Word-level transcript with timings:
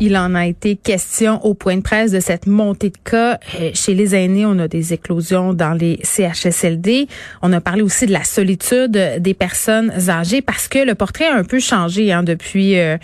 Il 0.00 0.16
en 0.16 0.36
a 0.36 0.46
été 0.46 0.76
question 0.76 1.44
au 1.44 1.54
point 1.54 1.76
de 1.76 1.82
presse 1.82 2.12
de 2.12 2.20
cette 2.20 2.46
montée 2.46 2.90
de 2.90 2.98
cas. 3.02 3.40
Euh, 3.58 3.70
chez 3.74 3.94
les 3.94 4.14
aînés, 4.14 4.46
on 4.46 4.56
a 4.60 4.68
des 4.68 4.92
éclosions 4.92 5.54
dans 5.54 5.72
les 5.72 5.98
CHSLD. 6.04 7.08
On 7.42 7.52
a 7.52 7.60
parlé 7.60 7.82
aussi 7.82 8.06
de 8.06 8.12
la 8.12 8.22
solitude 8.22 8.92
des 9.18 9.34
personnes 9.34 9.92
âgées 10.08 10.40
parce 10.40 10.68
que 10.68 10.78
le 10.78 10.94
portrait 10.94 11.26
a 11.26 11.34
un 11.34 11.42
peu 11.42 11.58
changé 11.58 12.12
hein, 12.12 12.22
depuis 12.22 12.78
euh, 12.78 12.96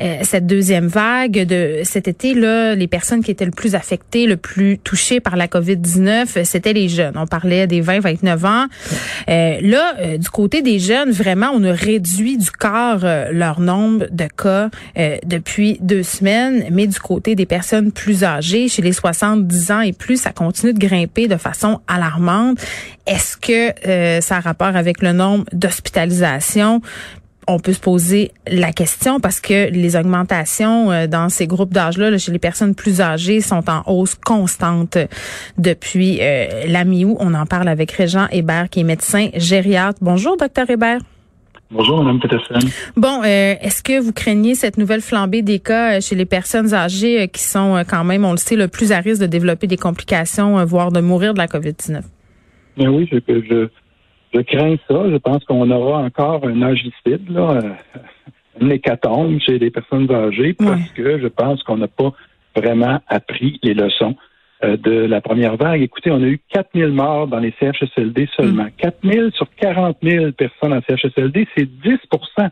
euh, 0.00 0.18
cette 0.24 0.46
deuxième 0.46 0.88
vague 0.88 1.46
de 1.46 1.80
cet 1.84 2.06
été. 2.06 2.34
Là, 2.34 2.74
les 2.74 2.86
personnes 2.86 3.24
qui 3.24 3.30
étaient 3.30 3.46
le 3.46 3.50
plus 3.50 3.74
affectées, 3.74 4.26
le 4.26 4.36
plus 4.36 4.76
touchées 4.76 5.20
par 5.20 5.36
la 5.36 5.46
COVID-19, 5.46 6.44
c'était 6.44 6.74
les 6.74 6.90
jeunes. 6.90 7.14
On 7.16 7.26
parlait 7.26 7.66
des 7.66 7.80
20-29 7.80 8.46
ans. 8.46 8.66
là, 9.26 10.16
du 10.18 10.28
côté 10.28 10.60
des 10.60 10.78
jeunes, 10.78 11.12
vraiment, 11.12 11.50
on 11.54 11.64
a 11.64 11.72
réduit 11.72 12.36
du 12.36 12.50
quart 12.50 13.00
leur 13.30 13.60
nombre 13.60 14.06
de 14.10 14.26
cas 14.26 14.68
depuis 15.24 15.78
deux 15.80 16.02
semaines 16.02 16.41
mais 16.70 16.86
du 16.86 16.98
côté 16.98 17.34
des 17.34 17.46
personnes 17.46 17.92
plus 17.92 18.24
âgées, 18.24 18.68
chez 18.68 18.82
les 18.82 18.92
70 18.92 19.70
ans 19.70 19.80
et 19.80 19.92
plus, 19.92 20.20
ça 20.20 20.32
continue 20.32 20.72
de 20.72 20.78
grimper 20.78 21.28
de 21.28 21.36
façon 21.36 21.80
alarmante. 21.86 22.58
Est-ce 23.06 23.36
que 23.36 23.88
euh, 23.88 24.20
ça 24.20 24.36
a 24.36 24.40
rapport 24.40 24.76
avec 24.76 25.02
le 25.02 25.12
nombre 25.12 25.44
d'hospitalisations? 25.52 26.80
on 27.48 27.58
peut 27.58 27.72
se 27.72 27.80
poser 27.80 28.32
la 28.46 28.72
question 28.72 29.20
parce 29.20 29.40
que 29.40 29.70
les 29.70 29.96
augmentations 29.96 30.92
euh, 30.92 31.06
dans 31.06 31.28
ces 31.28 31.46
groupes 31.46 31.72
d'âge-là, 31.72 32.16
chez 32.18 32.32
les 32.32 32.38
personnes 32.38 32.74
plus 32.74 33.00
âgées, 33.00 33.40
sont 33.40 33.68
en 33.68 33.82
hausse 33.86 34.14
constante 34.14 34.96
depuis 35.58 36.18
euh, 36.20 36.66
la 36.68 36.84
mi-août. 36.84 37.16
On 37.20 37.34
en 37.34 37.46
parle 37.46 37.68
avec 37.68 37.90
Régent 37.92 38.28
Hébert, 38.30 38.68
qui 38.70 38.80
est 38.80 38.84
médecin 38.84 39.28
gériatre. 39.34 39.98
Bonjour, 40.00 40.36
docteur 40.36 40.70
Hébert. 40.70 41.00
Bonjour, 41.72 42.04
Mme 42.04 42.20
Peterson. 42.20 42.58
Bon, 42.96 43.22
euh, 43.22 43.54
est-ce 43.62 43.82
que 43.82 43.98
vous 43.98 44.12
craignez 44.12 44.54
cette 44.54 44.76
nouvelle 44.76 45.00
flambée 45.00 45.40
des 45.40 45.58
cas 45.58 45.96
euh, 45.96 46.00
chez 46.02 46.14
les 46.14 46.26
personnes 46.26 46.74
âgées 46.74 47.22
euh, 47.22 47.26
qui 47.26 47.42
sont 47.42 47.82
quand 47.88 48.04
même, 48.04 48.26
on 48.26 48.32
le 48.32 48.36
sait, 48.36 48.56
le 48.56 48.68
plus 48.68 48.92
à 48.92 48.98
risque 48.98 49.22
de 49.22 49.26
développer 49.26 49.66
des 49.66 49.78
complications, 49.78 50.62
voire 50.66 50.92
de 50.92 51.00
mourir 51.00 51.32
de 51.32 51.38
la 51.38 51.46
COVID-19? 51.46 52.02
Bien 52.76 52.90
oui, 52.90 53.08
je, 53.10 53.16
je, 53.26 53.68
je, 54.34 54.40
crains 54.42 54.76
ça. 54.86 55.10
Je 55.10 55.16
pense 55.16 55.42
qu'on 55.44 55.70
aura 55.70 56.02
encore 56.02 56.46
un 56.46 56.60
agicide, 56.60 57.30
là, 57.30 57.62
une 58.60 58.70
hécatombe 58.70 59.40
chez 59.40 59.58
les 59.58 59.70
personnes 59.70 60.10
âgées 60.12 60.52
parce 60.52 60.90
que 60.94 61.18
je 61.20 61.28
pense 61.28 61.62
qu'on 61.62 61.78
n'a 61.78 61.88
pas 61.88 62.12
vraiment 62.54 63.00
appris 63.08 63.58
les 63.62 63.72
leçons 63.72 64.14
de 64.62 64.92
la 64.92 65.20
première 65.20 65.56
vague. 65.56 65.82
Écoutez, 65.82 66.10
on 66.10 66.22
a 66.22 66.26
eu 66.26 66.40
4 66.50 66.70
000 66.74 66.92
morts 66.92 67.26
dans 67.26 67.38
les 67.38 67.52
CHSLD 67.58 68.28
seulement. 68.36 68.68
4 68.76 68.98
mm. 69.02 69.12
000 69.12 69.30
sur 69.30 69.46
40 69.56 69.96
000 70.02 70.32
personnes 70.32 70.72
en 70.72 70.80
CHSLD, 70.80 71.48
c'est 71.56 71.68
10% 71.68 72.48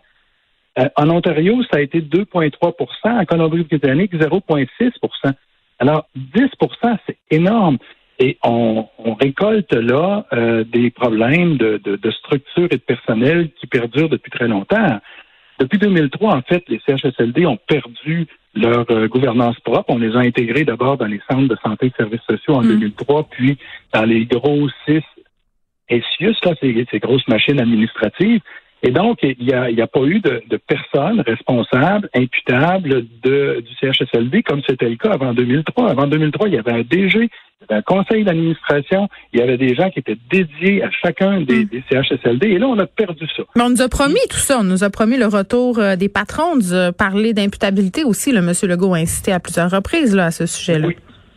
euh, 0.78 0.88
En 0.96 1.10
Ontario, 1.10 1.62
ça 1.70 1.78
a 1.78 1.80
été 1.80 2.00
2,3% 2.00 2.72
En 3.04 3.24
Colombie-Britannique, 3.24 4.14
0,6% 4.14 5.32
Alors, 5.78 6.06
10% 6.34 6.98
c'est 7.06 7.18
énorme. 7.30 7.78
Et 8.18 8.38
on, 8.44 8.86
récolte 9.18 9.72
là 9.72 10.26
euh, 10.32 10.62
des 10.64 10.90
problèmes 10.90 11.56
de, 11.56 11.80
de, 11.82 11.96
de 11.96 12.10
structure 12.10 12.66
et 12.70 12.76
de 12.76 12.82
personnel 12.82 13.50
qui 13.58 13.66
perdurent 13.66 14.10
depuis 14.10 14.30
très 14.30 14.46
longtemps. 14.46 15.00
Depuis 15.60 15.78
2003, 15.78 16.36
en 16.36 16.42
fait, 16.42 16.64
les 16.68 16.80
CHSLD 16.86 17.44
ont 17.44 17.58
perdu 17.68 18.26
leur 18.54 18.86
euh, 18.90 19.08
gouvernance 19.08 19.60
propre. 19.60 19.90
On 19.90 19.98
les 19.98 20.16
a 20.16 20.20
intégrés 20.20 20.64
d'abord 20.64 20.96
dans 20.96 21.06
les 21.06 21.20
centres 21.30 21.48
de 21.48 21.56
santé 21.62 21.86
et 21.86 21.90
de 21.90 21.94
services 21.96 22.22
sociaux 22.28 22.54
en 22.54 22.62
2003, 22.62 23.20
mm. 23.20 23.24
puis 23.30 23.58
dans 23.92 24.04
les 24.04 24.24
gros 24.24 24.68
six 24.86 25.02
SIUS, 25.90 26.36
là, 26.44 26.54
ces, 26.60 26.86
ces 26.90 26.98
grosses 26.98 27.28
machines 27.28 27.60
administratives. 27.60 28.40
Et 28.82 28.90
donc, 28.90 29.18
il 29.22 29.36
n'y 29.44 29.52
a, 29.52 29.64
a, 29.64 29.86
pas 29.86 30.02
eu 30.04 30.20
de, 30.20 30.42
de, 30.48 30.56
personnes 30.56 31.20
responsables, 31.20 32.08
imputables 32.14 33.04
de, 33.22 33.62
du 33.62 33.74
CHSLD, 33.80 34.42
comme 34.42 34.62
c'était 34.66 34.88
le 34.88 34.96
cas 34.96 35.10
avant 35.10 35.34
2003. 35.34 35.90
Avant 35.90 36.06
2003, 36.06 36.48
il 36.48 36.54
y 36.54 36.58
avait 36.58 36.72
un 36.72 36.82
DG, 36.82 37.28
un 37.68 37.82
conseil 37.82 38.24
d'administration, 38.24 39.08
il 39.32 39.40
y 39.40 39.42
avait 39.42 39.58
des 39.58 39.74
gens 39.74 39.90
qui 39.90 39.98
étaient 39.98 40.16
dédiés 40.30 40.82
à 40.82 40.90
chacun 40.90 41.42
des, 41.42 41.64
hmm. 41.64 41.82
CHSLD, 41.90 42.48
et 42.48 42.58
là, 42.58 42.68
on 42.68 42.78
a 42.78 42.86
perdu 42.86 43.26
ça. 43.36 43.42
Mais 43.54 43.62
on 43.62 43.70
nous 43.70 43.82
a 43.82 43.88
promis 43.88 44.20
tout 44.30 44.38
ça, 44.38 44.60
on 44.60 44.64
nous 44.64 44.82
a 44.82 44.88
promis 44.88 45.18
le 45.18 45.26
retour 45.26 45.78
euh, 45.78 45.96
des 45.96 46.08
patrons, 46.08 46.52
on 46.54 46.56
nous 46.56 46.72
a 46.72 46.92
parlé 46.92 47.34
d'imputabilité 47.34 48.04
aussi, 48.04 48.32
le 48.32 48.38
M. 48.38 48.52
Legault 48.62 48.94
a 48.94 48.98
incité 48.98 49.32
à 49.32 49.40
plusieurs 49.40 49.70
reprises 49.70 50.14
là, 50.14 50.26
à 50.26 50.30
ce 50.30 50.46
sujet-là. 50.46 50.88
Oui. 50.88 50.96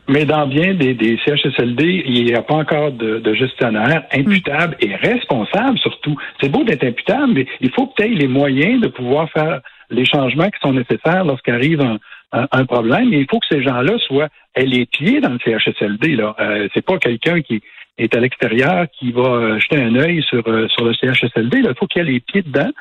Mais 0.10 0.26
dans 0.26 0.48
bien 0.48 0.74
des, 0.74 0.94
des 0.94 1.18
CHSLD, 1.26 2.04
il 2.06 2.26
n'y 2.26 2.34
a 2.34 2.42
pas 2.42 2.56
encore 2.56 2.92
de, 2.92 3.20
de 3.20 3.34
gestionnaire 3.34 4.04
imputable 4.12 4.76
et 4.82 4.96
responsable 4.96 5.78
surtout. 5.80 6.18
C'est 6.42 6.50
beau 6.50 6.64
d'être 6.64 6.84
imputable, 6.84 7.34
mais 7.34 7.48
il 7.62 7.72
faut 7.72 7.94
aies 8.00 8.08
les 8.10 8.28
moyens 8.28 8.82
de 8.82 8.88
pouvoir 8.88 9.30
faire 9.32 9.62
les 9.90 10.06
changements 10.06 10.50
qui 10.50 10.60
sont 10.62 10.74
nécessaires 10.74 11.24
lorsqu'arrive 11.24 11.82
un, 11.82 12.00
un, 12.34 12.66
problème. 12.66 13.14
Et 13.14 13.20
il 13.20 13.28
faut 13.30 13.40
que 13.40 13.46
ces 13.50 13.62
gens-là 13.62 13.98
soient 14.00 14.30
les 14.58 14.86
pieds 14.86 15.22
dans 15.22 15.30
le 15.34 15.40
CHSLD. 15.40 16.16
Là, 16.16 16.36
euh, 16.40 16.68
c'est 16.74 16.86
pas 16.86 16.98
quelqu'un 16.98 17.42
qui 17.42 17.62
est 17.98 18.16
à 18.16 18.20
l'extérieur 18.20 18.88
qui 18.98 19.12
va 19.12 19.22
euh, 19.22 19.60
jeter 19.60 19.82
un 19.82 19.96
œil 19.96 20.24
sur 20.24 20.46
euh, 20.48 20.68
sur 20.70 20.86
le 20.86 20.94
CHSLD. 20.94 21.62
Là. 21.62 21.70
Il 21.72 21.78
faut 21.78 21.88
qu'il 21.88 22.02
ait 22.02 22.12
les 22.12 22.20
pieds 22.20 22.42
dedans. 22.42 22.72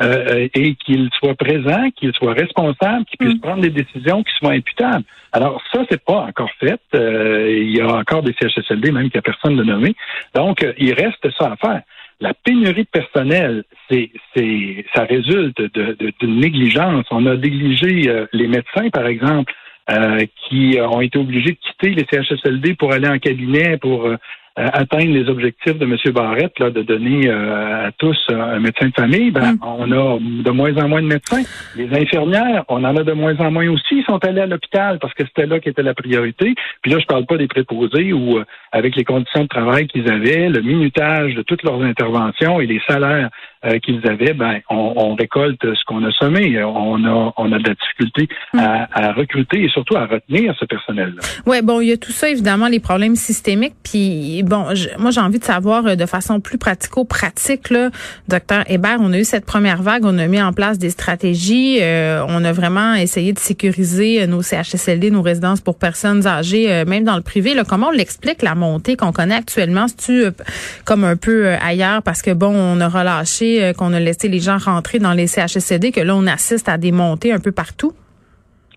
Euh, 0.00 0.48
et 0.54 0.74
qu'il 0.76 1.10
soit 1.18 1.34
présent, 1.34 1.90
qu'il 1.94 2.12
soit 2.14 2.32
responsable, 2.32 3.04
qu'il 3.04 3.18
puisse 3.18 3.36
mm. 3.36 3.40
prendre 3.40 3.60
des 3.60 3.70
décisions 3.70 4.22
qui 4.22 4.32
soient 4.38 4.52
imputables. 4.52 5.04
Alors 5.32 5.62
ça, 5.70 5.84
c'est 5.90 6.02
pas 6.02 6.20
encore 6.20 6.50
fait. 6.58 6.80
Euh, 6.94 7.46
il 7.50 7.76
y 7.76 7.80
a 7.80 7.86
encore 7.86 8.22
des 8.22 8.34
CHSLD, 8.40 8.90
même 8.90 9.10
qu'il 9.10 9.16
n'y 9.16 9.18
a 9.18 9.22
personne 9.22 9.56
de 9.56 9.62
nommé. 9.62 9.94
Donc, 10.34 10.64
euh, 10.64 10.72
il 10.78 10.94
reste 10.94 11.28
ça 11.38 11.52
à 11.52 11.56
faire. 11.56 11.82
La 12.20 12.32
pénurie 12.32 12.84
de 12.84 12.88
personnel, 12.88 13.64
c'est, 13.90 14.10
c'est, 14.34 14.84
ça 14.94 15.04
résulte 15.04 15.60
de, 15.60 15.96
d'une 16.20 16.40
négligence. 16.40 17.04
On 17.10 17.26
a 17.26 17.36
négligé 17.36 18.26
les 18.32 18.46
médecins, 18.46 18.90
par 18.90 19.06
exemple, 19.08 19.52
qui 20.36 20.78
ont 20.80 21.00
été 21.00 21.18
obligés 21.18 21.50
de 21.50 21.58
quitter 21.58 21.90
les 21.90 22.06
CHSLD 22.08 22.74
pour 22.74 22.92
aller 22.92 23.08
en 23.08 23.18
cabinet, 23.18 23.76
pour 23.78 24.06
euh, 24.06 24.16
atteindre 24.56 25.12
les 25.12 25.28
objectifs 25.28 25.78
de 25.78 25.84
M. 25.84 25.96
Barrette, 26.12 26.58
là, 26.58 26.70
de 26.70 26.82
donner 26.82 27.28
euh, 27.28 27.86
à 27.86 27.92
tous 27.92 28.18
un 28.30 28.58
médecin 28.58 28.88
de 28.88 28.94
famille, 28.94 29.30
ben, 29.30 29.52
mm. 29.52 29.58
on 29.62 29.92
a 29.92 30.18
de 30.18 30.50
moins 30.50 30.76
en 30.76 30.88
moins 30.88 31.02
de 31.02 31.06
médecins. 31.06 31.42
Les 31.76 31.88
infirmières, 31.96 32.64
on 32.68 32.84
en 32.84 32.96
a 32.96 33.02
de 33.02 33.12
moins 33.12 33.36
en 33.38 33.50
moins 33.50 33.68
aussi. 33.70 33.96
Ils 33.96 34.04
sont 34.04 34.22
allés 34.24 34.42
à 34.42 34.46
l'hôpital 34.46 34.98
parce 34.98 35.14
que 35.14 35.24
c'était 35.24 35.46
là 35.46 35.58
qui 35.58 35.70
était 35.70 35.82
la 35.82 35.94
priorité. 35.94 36.54
Puis 36.82 36.92
là, 36.92 36.98
je 36.98 37.06
parle 37.06 37.26
pas 37.26 37.38
des 37.38 37.48
préposés 37.48 38.12
où, 38.12 38.38
euh, 38.38 38.44
avec 38.72 38.94
les 38.96 39.04
conditions 39.04 39.42
de 39.42 39.48
travail 39.48 39.86
qu'ils 39.86 40.10
avaient, 40.10 40.48
le 40.48 40.60
minutage 40.60 41.34
de 41.34 41.42
toutes 41.42 41.62
leurs 41.62 41.80
interventions 41.82 42.60
et 42.60 42.66
les 42.66 42.80
salaires 42.86 43.30
qu'ils 43.82 44.06
avaient, 44.08 44.32
ben, 44.32 44.60
on, 44.70 45.14
récolte 45.14 45.62
ce 45.62 45.84
qu'on 45.86 46.04
a 46.04 46.10
semé. 46.12 46.62
On 46.64 47.04
a, 47.04 47.32
on 47.36 47.52
a 47.52 47.58
de 47.58 47.68
la 47.68 47.74
difficulté 47.74 48.28
mm. 48.54 48.58
à, 48.58 49.12
recruter 49.12 49.64
et 49.64 49.68
surtout 49.68 49.96
à 49.96 50.06
retenir 50.06 50.54
ce 50.58 50.64
personnel-là. 50.64 51.22
Oui, 51.46 51.62
bon, 51.62 51.80
il 51.80 51.88
y 51.88 51.92
a 51.92 51.96
tout 51.96 52.12
ça, 52.12 52.28
évidemment, 52.28 52.68
les 52.68 52.80
problèmes 52.80 53.16
systémiques. 53.16 53.74
Puis 53.82 54.42
bon, 54.42 54.66
moi 54.98 55.10
j'ai 55.10 55.20
envie 55.20 55.38
de 55.38 55.44
savoir 55.44 55.86
euh, 55.86 55.94
de 55.94 56.06
façon 56.06 56.40
plus 56.40 56.58
pratico-pratique, 56.58 57.70
là, 57.70 57.90
docteur 58.28 58.64
Hébert, 58.68 58.98
on 59.00 59.12
a 59.12 59.18
eu 59.18 59.24
cette 59.24 59.44
première 59.44 59.82
vague, 59.82 60.04
on 60.04 60.18
a 60.18 60.26
mis 60.26 60.40
en 60.40 60.52
place 60.52 60.78
des 60.78 60.90
stratégies, 60.90 61.78
euh, 61.80 62.24
on 62.28 62.44
a 62.44 62.52
vraiment 62.52 62.94
essayé 62.94 63.32
de 63.32 63.38
sécuriser 63.38 64.22
euh, 64.22 64.26
nos 64.26 64.42
CHSLD, 64.42 65.10
nos 65.10 65.22
résidences 65.22 65.60
pour 65.60 65.78
personnes 65.78 66.26
âgées, 66.26 66.84
même 66.86 67.04
dans 67.04 67.16
le 67.16 67.22
privé. 67.22 67.54
Là, 67.54 67.64
comment 67.68 67.88
on 67.88 67.90
l'explique 67.90 68.42
la 68.42 68.54
montée 68.54 68.96
qu'on 68.96 69.12
connaît 69.12 69.34
actuellement? 69.34 69.86
C'est-tu 69.88 70.24
comme 70.84 71.04
un 71.04 71.16
peu 71.16 71.48
ailleurs? 71.54 72.02
Parce 72.02 72.22
que 72.22 72.30
bon, 72.30 72.54
on 72.54 72.80
a 72.80 72.88
relâché, 72.88 73.51
qu'on 73.76 73.92
a 73.92 74.00
laissé 74.00 74.28
les 74.28 74.40
gens 74.40 74.58
rentrer 74.58 74.98
dans 74.98 75.12
les 75.12 75.26
CHSLD, 75.26 75.92
que 75.92 76.00
là 76.00 76.14
on 76.16 76.26
assiste 76.26 76.68
à 76.68 76.78
des 76.78 76.92
montées 76.92 77.32
un 77.32 77.40
peu 77.40 77.52
partout? 77.52 77.92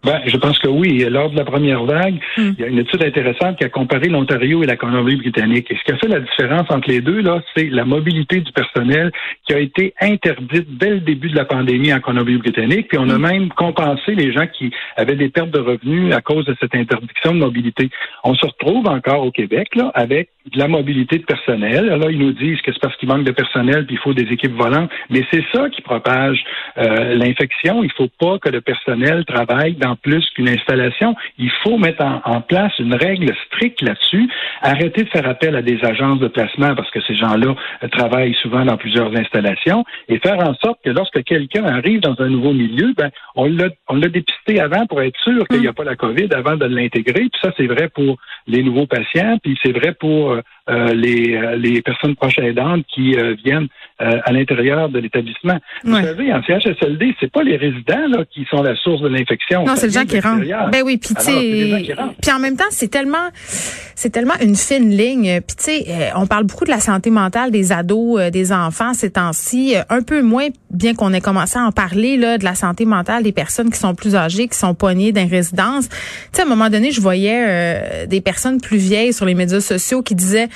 Ben, 0.05 0.21
je 0.27 0.38
pense 0.38 0.59
que 0.59 0.67
oui. 0.67 1.03
Lors 1.09 1.31
de 1.31 1.35
la 1.35 1.45
première 1.45 1.83
vague, 1.83 2.19
hmm. 2.38 2.51
il 2.57 2.59
y 2.59 2.63
a 2.63 2.67
une 2.67 2.77
étude 2.77 3.03
intéressante 3.03 3.57
qui 3.57 3.63
a 3.63 3.69
comparé 3.69 4.07
l'Ontario 4.07 4.61
et 4.61 4.67
la 4.67 4.75
Colombie-Britannique. 4.75 5.71
Et 5.71 5.75
ce 5.75 5.83
qui 5.83 5.91
a 5.93 5.97
fait 5.97 6.07
la 6.07 6.19
différence 6.19 6.69
entre 6.69 6.89
les 6.89 7.01
deux, 7.01 7.21
là, 7.21 7.41
c'est 7.55 7.69
la 7.71 7.85
mobilité 7.85 8.40
du 8.40 8.52
personnel 8.52 9.11
qui 9.47 9.55
a 9.55 9.59
été 9.59 9.96
interdite 9.99 10.78
dès 10.78 10.91
le 10.91 10.99
début 10.99 11.29
de 11.29 11.35
la 11.35 11.46
pandémie 11.46 11.91
en 11.91 12.02
Colombie-Britannique. 12.02 12.90
Puis 12.90 12.99
on 12.99 13.09
a 13.09 13.17
hmm. 13.17 13.22
même 13.22 13.49
compensé 13.49 14.13
les 14.13 14.31
gens 14.31 14.46
qui 14.46 14.72
avaient 14.96 15.16
des 15.16 15.29
pertes 15.29 15.49
de 15.49 15.59
revenus 15.59 16.13
à 16.13 16.22
cause 16.22 16.46
de 16.46 16.55
cette 16.59 16.75
interdiction 16.75 17.34
de 17.34 17.40
mobilité. 17.40 17.90
On 18.23 18.35
se 18.35 18.46
retrouve 18.46 18.87
encore 18.87 19.25
au 19.25 19.31
Québec, 19.31 19.75
là, 19.75 19.91
avec 19.96 20.29
de 20.53 20.59
la 20.59 20.67
mobilité 20.67 21.17
de 21.17 21.25
personnel. 21.25 21.87
Là, 21.87 22.11
ils 22.11 22.19
nous 22.19 22.34
disent 22.34 22.61
que 22.61 22.72
c'est 22.72 22.79
parce 22.79 22.96
qu'il 22.97 23.09
manque 23.09 23.23
de 23.23 23.31
personnel 23.31 23.87
puis 23.87 23.96
il 23.96 23.99
faut 23.99 24.13
des 24.13 24.31
équipes 24.31 24.55
volantes. 24.55 24.91
Mais 25.09 25.25
c'est 25.31 25.43
ça 25.51 25.67
qui 25.69 25.81
propage 25.81 26.43
euh, 26.78 27.16
l'infection. 27.16 27.84
Il 27.84 27.91
faut 27.93 28.09
pas 28.19 28.37
que 28.37 28.49
le 28.49 28.61
personnel 28.61 29.25
travaille 29.25 29.73
dans 29.73 29.95
plus 29.96 30.26
qu'une 30.36 30.50
installation. 30.50 31.16
Il 31.38 31.52
faut 31.64 31.78
mettre 31.78 32.03
en, 32.03 32.42
place 32.42 32.74
une 32.80 32.94
règle 32.94 33.34
stricte 33.47 33.82
là-dessus. 33.82 34.30
Arrêter 34.62 35.03
de 35.03 35.09
faire 35.09 35.28
appel 35.28 35.56
à 35.56 35.62
des 35.62 35.84
agences 35.84 36.20
de 36.20 36.28
placement 36.28 36.76
parce 36.76 36.90
que 36.92 37.02
ces 37.02 37.16
gens-là 37.16 37.56
euh, 37.84 37.88
travaillent 37.88 38.36
souvent 38.42 38.66
dans 38.66 38.78
plusieurs 38.78 39.16
installations 39.16 39.84
et 40.08 40.20
faire 40.20 40.40
en 40.40 40.53
sorte 40.56 40.80
que 40.84 40.90
lorsque 40.90 41.24
quelqu'un 41.24 41.66
arrive 41.66 42.02
dans 42.02 42.16
un 42.20 42.30
nouveau 42.30 42.53
milieu, 42.53 42.94
ben, 42.97 43.09
on 43.36 43.46
l'a, 43.46 43.70
on 43.90 43.96
l'a 43.96 44.09
dépisté 44.09 44.59
avant 44.59 44.86
pour 44.86 45.02
être 45.02 45.20
sûr 45.22 45.47
qu'il 45.47 45.62
n'y 45.62 45.68
a 45.68 45.74
pas 45.74 45.84
la 45.84 45.96
COVID 45.96 46.28
avant 46.34 46.56
de 46.56 46.66
l'intégrer. 46.66 47.22
Puis 47.22 47.40
ça, 47.42 47.52
c'est 47.58 47.68
vrai 47.68 47.90
pour 47.90 48.18
les 48.47 48.64
nouveaux 48.64 48.88
patients, 48.88 49.38
puis 49.42 49.58
c'est 49.64 49.72
vrai 49.72 49.94
pour 49.94 50.32
euh, 50.32 50.42
les, 50.67 51.58
les 51.58 51.82
personnes 51.82 52.16
proches 52.16 52.40
aidantes 52.40 52.85
qui 52.94 53.16
viennent 53.44 53.67
à 54.00 54.32
l'intérieur 54.32 54.90
de 54.90 55.00
l'établissement. 55.00 55.58
Vous 55.84 55.96
savez, 55.96 56.34
en 56.34 56.41
CHSLD, 56.44 57.16
c'est 57.20 57.32
pas 57.32 57.44
les 57.44 57.56
résidents 57.56 58.08
là, 58.09 58.23
qui 58.32 58.46
sont 58.50 58.62
la 58.62 58.76
source 58.76 59.02
de 59.02 59.08
l'infection. 59.08 59.66
Non, 59.66 59.76
c'est 59.76 59.88
le 59.88 59.94
gens 59.94 60.06
qui 60.06 60.20
rentrent. 60.20 60.46
Ben 60.72 60.82
oui, 60.84 60.97
puis 60.97 61.14
puis 61.16 62.32
en 62.32 62.40
même 62.40 62.58
temps, 62.58 62.66
c'est 62.72 62.90
tellement, 62.90 63.29
c'est 63.35 64.09
tellement 64.09 64.34
une 64.41 64.56
fine 64.56 64.90
ligne. 64.90 65.41
Puis 65.41 65.56
tu 65.58 65.64
sais, 65.64 66.12
on 66.16 66.28
parle 66.28 66.46
beaucoup 66.46 66.66
de 66.66 66.72
la 66.72 66.79
santé 66.79 67.09
mentale 67.09 67.52
des 67.52 67.72
ados, 67.72 68.32
des 68.32 68.52
enfants 68.52 68.94
ces 68.94 69.11
temps-ci, 69.11 69.76
un 69.90 70.02
peu 70.02 70.22
moins, 70.22 70.47
bien 70.72 70.94
qu'on 70.94 71.14
ait 71.14 71.22
commencé 71.22 71.58
à 71.58 71.64
en 71.64 71.72
parler 71.72 72.18
là, 72.18 72.38
de 72.38 72.44
la 72.44 72.56
santé 72.56 72.85
mentale 72.85 73.23
des 73.23 73.32
personnes 73.32 73.70
qui 73.70 73.79
sont 73.79 73.96
plus 73.96 74.16
âgées, 74.16 74.47
qui 74.47 74.58
sont 74.58 74.73
poignées 74.73 75.11
dans 75.11 75.28
résidence. 75.28 75.90
Tu 75.90 75.96
sais, 76.34 76.41
à 76.41 76.46
un 76.46 76.47
moment 76.47 76.70
donné, 76.70 76.91
je 76.91 77.02
voyais 77.02 77.44
euh, 77.47 78.06
des 78.06 78.22
personnes 78.22 78.61
plus 78.61 78.78
vieilles 78.78 79.14
sur 79.14 79.26
les 79.26 79.35
médias 79.35 79.59
sociaux 79.59 80.02
qui 80.02 80.16
disaient 80.16 80.47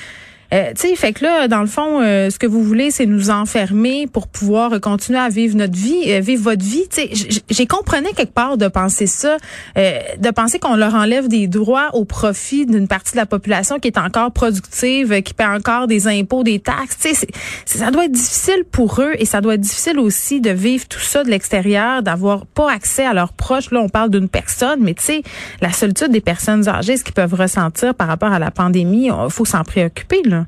euh, 0.52 0.72
tu 0.74 0.88
sais, 0.88 0.96
fait 0.96 1.12
que 1.12 1.24
là, 1.24 1.46
dans 1.46 1.60
le 1.60 1.66
fond, 1.66 2.00
euh, 2.00 2.28
ce 2.28 2.38
que 2.38 2.46
vous 2.46 2.62
voulez, 2.62 2.90
c'est 2.90 3.06
nous 3.06 3.30
enfermer 3.30 4.08
pour 4.08 4.26
pouvoir 4.26 4.80
continuer 4.80 5.18
à 5.18 5.28
vivre 5.28 5.56
notre 5.56 5.76
vie, 5.76 6.04
euh, 6.08 6.20
vivre 6.20 6.42
votre 6.42 6.64
vie. 6.64 6.88
Tu 6.90 7.02
sais, 7.02 7.40
j'ai 7.48 7.66
compris 7.66 7.90
quelque 8.16 8.32
part 8.32 8.56
de 8.56 8.68
penser 8.68 9.06
ça, 9.06 9.36
de 9.76 10.30
penser 10.30 10.58
qu'on 10.58 10.76
leur 10.76 10.94
enlève 10.94 11.28
des 11.28 11.48
droits 11.48 11.90
au 11.92 12.04
profit 12.04 12.66
d'une 12.66 12.86
partie 12.86 13.12
de 13.12 13.16
la 13.16 13.26
population 13.26 13.78
qui 13.78 13.88
est 13.88 13.98
encore 13.98 14.30
productive, 14.30 15.22
qui 15.22 15.34
paie 15.34 15.44
encore 15.44 15.86
des 15.86 16.06
impôts, 16.06 16.44
des 16.44 16.60
taxes. 16.60 16.98
Tu 17.00 17.14
sais, 17.14 17.26
ça 17.66 17.90
doit 17.90 18.04
être 18.04 18.12
difficile 18.12 18.64
pour 18.70 19.00
eux 19.00 19.12
et 19.18 19.24
ça 19.24 19.40
doit 19.40 19.54
être 19.54 19.60
difficile 19.60 19.98
aussi 19.98 20.40
de 20.40 20.50
vivre 20.50 20.86
tout 20.86 21.00
ça 21.00 21.24
de 21.24 21.30
l'extérieur, 21.30 22.02
d'avoir 22.02 22.46
pas 22.46 22.70
accès 22.70 23.04
à 23.04 23.12
leurs 23.12 23.32
proches. 23.32 23.70
Là, 23.70 23.80
on 23.80 23.88
parle 23.88 24.10
d'une 24.10 24.28
personne, 24.28 24.80
mais 24.80 24.94
tu 24.94 25.02
sais, 25.02 25.22
la 25.60 25.72
solitude 25.72 26.10
des 26.10 26.20
personnes 26.20 26.68
âgées, 26.68 26.96
ce 26.96 27.04
qu'ils 27.04 27.14
peuvent 27.14 27.34
ressentir 27.34 27.94
par 27.94 28.06
rapport 28.06 28.32
à 28.32 28.38
la 28.38 28.50
pandémie, 28.50 29.06
il 29.06 29.30
faut 29.30 29.44
s'en 29.44 29.64
préoccuper 29.64 30.22
là. 30.24 30.39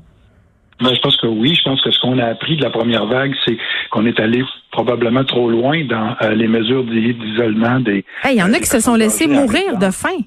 Ben, 0.81 0.93
je 0.93 0.99
pense 0.99 1.17
que 1.17 1.27
oui. 1.27 1.55
Je 1.55 1.63
pense 1.63 1.81
que 1.81 1.91
ce 1.91 1.99
qu'on 1.99 2.17
a 2.19 2.25
appris 2.25 2.57
de 2.57 2.63
la 2.63 2.69
première 2.69 3.05
vague, 3.05 3.33
c'est 3.45 3.57
qu'on 3.91 4.05
est 4.05 4.19
allé 4.19 4.43
probablement 4.71 5.23
trop 5.23 5.49
loin 5.49 5.83
dans 5.85 6.15
euh, 6.21 6.33
les 6.33 6.47
mesures 6.47 6.83
d'isolement 6.83 7.79
des. 7.79 8.05
Il 8.25 8.37
y 8.37 8.43
en 8.43 8.53
a 8.53 8.59
qui 8.59 8.65
se 8.65 8.79
sont 8.79 8.95
laissés 8.95 9.27
mourir 9.27 9.77
de 9.77 9.91
faim. 9.91 10.17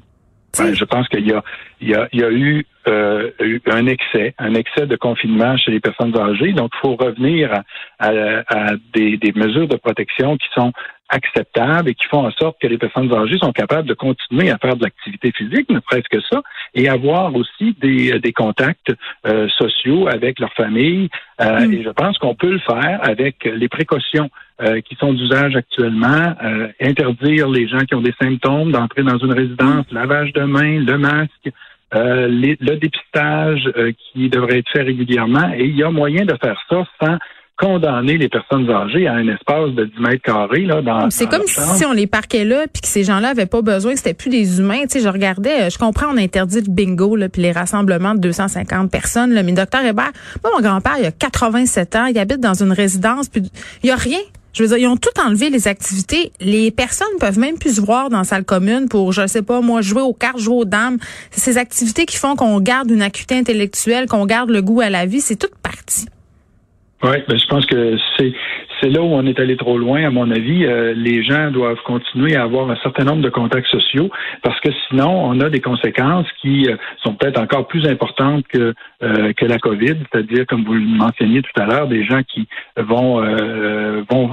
Ben, 0.58 0.74
je 0.74 0.84
pense 0.84 1.06
qu'il 1.08 1.26
y 1.26 1.32
a, 1.32 1.42
il 1.80 1.90
y 1.90 1.94
a, 1.94 2.08
il 2.12 2.20
y 2.20 2.24
a 2.24 2.30
eu, 2.30 2.66
euh, 2.88 3.30
un 3.66 3.86
excès, 3.86 4.34
un 4.38 4.54
excès 4.54 4.86
de 4.86 4.96
confinement 4.96 5.56
chez 5.58 5.70
les 5.70 5.80
personnes 5.80 6.16
âgées. 6.18 6.52
Donc, 6.52 6.70
il 6.74 6.80
faut 6.80 6.96
revenir 6.96 7.52
à, 7.98 8.08
à, 8.08 8.70
des, 8.94 9.16
des, 9.16 9.32
mesures 9.32 9.68
de 9.68 9.76
protection 9.76 10.36
qui 10.36 10.46
sont 10.54 10.72
acceptables 11.08 11.88
et 11.88 11.94
qui 11.94 12.06
font 12.06 12.26
en 12.26 12.30
sorte 12.32 12.56
que 12.60 12.66
les 12.66 12.78
personnes 12.78 13.12
âgées 13.12 13.38
sont 13.38 13.52
capables 13.52 13.88
de 13.88 13.94
continuer 13.94 14.50
à 14.50 14.58
faire 14.58 14.76
de 14.76 14.84
l'activité 14.84 15.32
physique, 15.32 15.70
ne 15.70 15.78
presque 15.80 16.18
ça, 16.30 16.42
et 16.74 16.88
avoir 16.88 17.34
aussi 17.34 17.76
des, 17.80 18.18
des 18.18 18.32
contacts 18.32 18.92
euh, 19.26 19.48
sociaux 19.48 20.08
avec 20.08 20.40
leur 20.40 20.52
famille. 20.54 21.08
Euh, 21.40 21.66
mm. 21.66 21.74
Et 21.74 21.82
je 21.82 21.90
pense 21.90 22.18
qu'on 22.18 22.34
peut 22.34 22.52
le 22.52 22.58
faire 22.58 23.00
avec 23.02 23.44
les 23.44 23.68
précautions 23.68 24.30
euh, 24.62 24.80
qui 24.80 24.94
sont 24.96 25.12
d'usage 25.12 25.54
actuellement, 25.54 26.34
interdire 26.80 27.48
les 27.48 27.68
gens 27.68 27.80
qui 27.80 27.94
ont 27.94 28.00
des 28.00 28.14
symptômes 28.20 28.72
d'entrer 28.72 29.02
dans 29.02 29.18
une 29.18 29.32
résidence, 29.32 29.90
mm. 29.90 29.94
lavage 29.94 30.32
de 30.32 30.42
mains, 30.42 30.80
le 30.80 30.98
masque, 30.98 31.50
le 31.92 32.74
dépistage 32.74 33.70
qui 34.12 34.28
devrait 34.28 34.58
être 34.58 34.70
fait 34.70 34.82
régulièrement. 34.82 35.52
Et 35.56 35.64
il 35.64 35.76
y 35.76 35.82
a 35.82 35.90
moyen 35.90 36.24
de 36.24 36.36
faire 36.42 36.60
ça 36.68 36.84
sans 37.00 37.16
condamner 37.56 38.18
les 38.18 38.28
personnes 38.28 38.68
âgées 38.70 39.06
à 39.06 39.14
un 39.14 39.26
espace 39.28 39.70
de 39.70 39.84
10 39.84 40.00
mètres 40.00 40.22
carrés 40.22 40.66
là 40.66 40.82
dans 40.82 41.08
C'est 41.10 41.26
comme 41.26 41.46
si 41.46 41.84
on 41.86 41.92
les 41.92 42.06
parquait 42.06 42.44
là 42.44 42.66
puis 42.70 42.82
que 42.82 42.88
ces 42.88 43.02
gens-là 43.02 43.30
avaient 43.30 43.46
pas 43.46 43.62
besoin, 43.62 43.92
que 43.92 43.98
c'était 43.98 44.14
plus 44.14 44.28
des 44.28 44.60
humains, 44.60 44.82
tu 44.82 44.98
sais, 44.98 45.00
je 45.00 45.08
regardais, 45.08 45.62
euh, 45.62 45.70
je 45.70 45.78
comprends 45.78 46.08
on 46.12 46.18
interdit 46.18 46.60
le 46.60 46.70
bingo 46.70 47.16
là 47.16 47.28
puis 47.28 47.40
les 47.40 47.52
rassemblements 47.52 48.14
de 48.14 48.20
250 48.20 48.90
personnes 48.90 49.32
là, 49.32 49.42
mais 49.42 49.52
docteur 49.52 49.84
Hébert, 49.84 50.12
moi 50.44 50.52
mon 50.54 50.60
grand-père, 50.60 50.96
il 50.98 51.06
a 51.06 51.12
87 51.12 51.96
ans, 51.96 52.06
il 52.06 52.18
habite 52.18 52.40
dans 52.40 52.62
une 52.62 52.72
résidence 52.72 53.28
puis 53.28 53.42
il 53.82 53.88
y 53.88 53.92
a 53.92 53.96
rien 53.96 54.20
je 54.52 54.62
veux 54.62 54.68
dire, 54.70 54.78
ils 54.78 54.86
ont 54.86 54.96
tout 54.96 55.10
enlevé 55.20 55.50
les 55.50 55.68
activités. 55.68 56.32
Les 56.40 56.70
personnes 56.70 57.06
peuvent 57.20 57.38
même 57.38 57.58
plus 57.58 57.76
se 57.76 57.80
voir 57.82 58.08
dans 58.08 58.16
la 58.16 58.24
salle 58.24 58.44
commune 58.44 58.88
pour, 58.88 59.12
je 59.12 59.26
sais 59.26 59.42
pas, 59.42 59.60
moi, 59.60 59.82
jouer 59.82 60.00
aux 60.00 60.14
cartes, 60.14 60.38
jouer 60.38 60.54
aux 60.54 60.64
dames. 60.64 60.96
C'est 61.30 61.42
ces 61.42 61.58
activités 61.58 62.06
qui 62.06 62.16
font 62.16 62.36
qu'on 62.36 62.58
garde 62.60 62.90
une 62.90 63.02
acuité 63.02 63.36
intellectuelle, 63.36 64.06
qu'on 64.08 64.24
garde 64.24 64.48
le 64.48 64.62
goût 64.62 64.80
à 64.80 64.88
la 64.88 65.04
vie. 65.04 65.20
C'est 65.20 65.36
toute 65.36 65.56
partie. 65.56 66.06
Oui, 67.02 67.16
ben, 67.28 67.38
je 67.38 67.46
pense 67.46 67.66
que 67.66 67.96
c'est 68.16 68.32
c'est 68.80 68.90
là 68.90 69.00
où 69.00 69.06
on 69.06 69.24
est 69.26 69.38
allé 69.40 69.56
trop 69.56 69.78
loin, 69.78 70.04
à 70.04 70.10
mon 70.10 70.30
avis. 70.30 70.64
Euh, 70.64 70.92
les 70.94 71.24
gens 71.24 71.50
doivent 71.50 71.80
continuer 71.84 72.36
à 72.36 72.42
avoir 72.42 72.70
un 72.70 72.76
certain 72.76 73.04
nombre 73.04 73.22
de 73.22 73.30
contacts 73.30 73.68
sociaux 73.68 74.10
parce 74.42 74.58
que 74.60 74.68
sinon, 74.88 75.24
on 75.24 75.40
a 75.40 75.48
des 75.48 75.60
conséquences 75.60 76.26
qui 76.42 76.68
euh, 76.68 76.76
sont 77.02 77.14
peut-être 77.14 77.40
encore 77.40 77.68
plus 77.68 77.86
importantes 77.86 78.46
que, 78.48 78.74
euh, 79.02 79.32
que 79.32 79.46
la 79.46 79.58
COVID, 79.58 79.96
c'est-à-dire, 80.12 80.46
comme 80.46 80.64
vous 80.64 80.74
le 80.74 80.80
mentionniez 80.80 81.42
tout 81.42 81.60
à 81.60 81.64
l'heure, 81.64 81.88
des 81.88 82.04
gens 82.04 82.22
qui 82.22 82.48
vont, 82.76 83.22
vont 84.10 84.30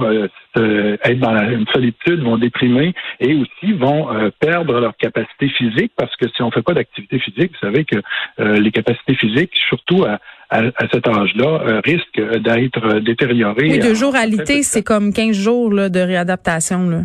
être 0.56 1.18
dans 1.18 1.32
la, 1.32 1.50
une 1.50 1.66
solitude, 1.68 2.20
vont 2.20 2.36
déprimer 2.36 2.94
et 3.20 3.34
aussi 3.34 3.72
vont 3.72 4.08
perdre 4.40 4.80
leur 4.80 4.96
capacité 4.96 5.48
physique 5.48 5.92
parce 5.96 6.14
que 6.16 6.28
si 6.28 6.42
on 6.42 6.50
fait 6.50 6.62
pas 6.62 6.74
d'activité 6.74 7.18
physique, 7.18 7.52
vous 7.52 7.66
savez 7.66 7.84
que 7.84 7.96
les 8.38 8.70
capacités 8.70 9.14
physiques, 9.14 9.52
surtout 9.68 10.04
à, 10.04 10.18
à, 10.54 10.88
cet 10.92 11.06
âge-là, 11.08 11.80
risquent 11.84 12.40
d'être 12.42 13.00
détériorées. 13.00 13.70
Oui, 13.70 13.78
de 13.78 13.94
jour 13.94 14.14
à 14.14 14.26
c'est 14.62 14.82
comme 14.82 15.12
15 15.12 15.36
jours 15.36 15.70
de 15.70 16.00
réadaptation. 16.00 16.88
Là. 16.88 17.00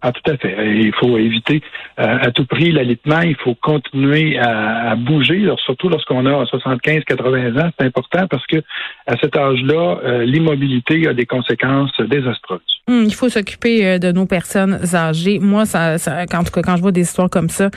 Ah, 0.00 0.12
tout 0.12 0.30
à 0.30 0.36
fait. 0.36 0.54
Il 0.76 0.92
faut 0.94 1.18
éviter 1.18 1.60
euh, 1.98 2.18
à 2.22 2.30
tout 2.30 2.46
prix 2.46 2.70
l'alitement. 2.70 3.20
Il 3.20 3.34
faut 3.34 3.56
continuer 3.56 4.38
à, 4.38 4.94
bouger, 4.94 5.50
surtout 5.64 5.88
lorsqu'on 5.88 6.24
a 6.26 6.46
75, 6.46 7.02
80 7.04 7.56
ans. 7.56 7.70
C'est 7.76 7.86
important 7.86 8.28
parce 8.28 8.46
que 8.46 8.58
à 9.06 9.16
cet 9.20 9.36
âge-là, 9.36 9.98
euh, 10.04 10.24
l'immobilité 10.24 11.08
a 11.08 11.14
des 11.14 11.26
conséquences 11.26 11.90
désastreuses. 12.08 12.60
Hum, 12.86 13.04
il 13.06 13.14
faut 13.14 13.28
s'occuper 13.28 13.84
euh, 13.84 13.98
de 13.98 14.12
nos 14.12 14.24
personnes 14.24 14.78
âgées. 14.94 15.40
Moi, 15.40 15.66
ça, 15.66 15.98
ça, 15.98 16.24
en 16.32 16.44
tout 16.44 16.52
cas, 16.52 16.62
quand 16.62 16.76
je 16.76 16.82
vois 16.82 16.92
des 16.92 17.00
histoires 17.00 17.28
comme 17.28 17.48
ça, 17.48 17.68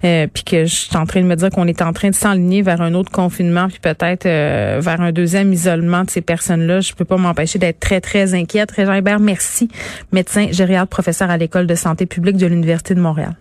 puis 0.00 0.44
que 0.44 0.64
je 0.64 0.74
suis 0.74 0.96
en 0.96 1.06
train 1.06 1.22
de 1.22 1.26
me 1.26 1.34
dire 1.34 1.50
qu'on 1.50 1.66
est 1.66 1.82
en 1.82 1.92
train 1.92 2.10
de 2.10 2.14
s'enligner 2.14 2.62
vers 2.62 2.80
un 2.82 2.94
autre 2.94 3.10
confinement, 3.10 3.68
puis 3.68 3.80
peut-être 3.80 4.24
vers 4.24 5.00
un 5.00 5.12
deuxième 5.12 5.52
isolement 5.52 6.04
de 6.04 6.10
ces 6.10 6.20
personnes-là, 6.20 6.80
je 6.80 6.94
peux 6.94 7.04
pas 7.04 7.16
m'empêcher 7.16 7.58
d'être 7.58 7.80
très, 7.80 8.00
très 8.00 8.34
inquiète. 8.34 8.70
Régent 8.70 8.94
Hébert, 8.94 9.20
merci. 9.20 9.68
Médecin 10.12 10.48
gériatre, 10.52 10.88
professeur 10.88 11.30
à 11.30 11.36
l'école 11.36 11.63
de 11.66 11.74
santé 11.74 12.06
publique 12.06 12.36
de 12.36 12.46
l'Université 12.46 12.94
de 12.94 13.00
Montréal. 13.00 13.36